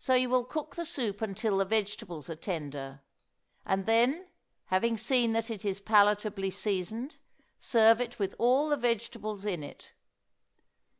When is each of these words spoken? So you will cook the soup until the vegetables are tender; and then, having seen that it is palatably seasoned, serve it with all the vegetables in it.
So 0.00 0.14
you 0.14 0.30
will 0.30 0.42
cook 0.42 0.74
the 0.74 0.84
soup 0.84 1.22
until 1.22 1.58
the 1.58 1.64
vegetables 1.64 2.28
are 2.28 2.34
tender; 2.34 3.02
and 3.64 3.86
then, 3.86 4.26
having 4.64 4.96
seen 4.96 5.32
that 5.34 5.48
it 5.48 5.64
is 5.64 5.80
palatably 5.80 6.50
seasoned, 6.50 7.18
serve 7.60 8.00
it 8.00 8.18
with 8.18 8.34
all 8.40 8.68
the 8.70 8.76
vegetables 8.76 9.46
in 9.46 9.62
it. 9.62 9.92